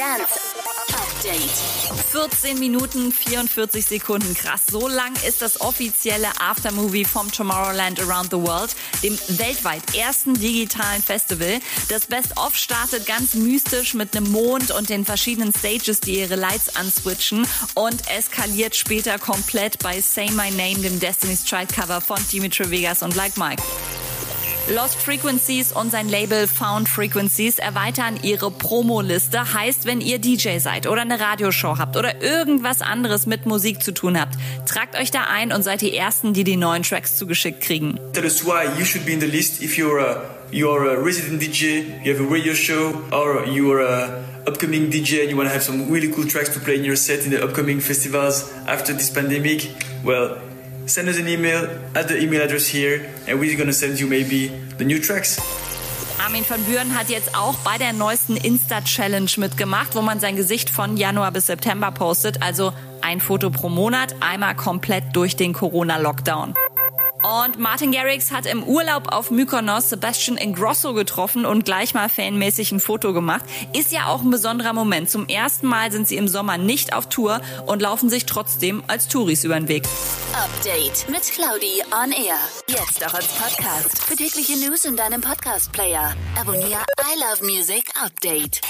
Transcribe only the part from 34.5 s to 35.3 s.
tragt euch da